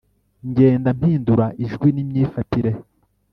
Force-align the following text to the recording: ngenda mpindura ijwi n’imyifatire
ngenda 0.49 0.89
mpindura 0.99 1.45
ijwi 1.63 1.89
n’imyifatire 1.91 2.71